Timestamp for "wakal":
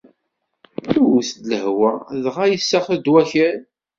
3.11-3.57